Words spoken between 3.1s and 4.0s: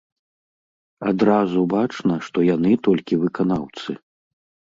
выканаўцы.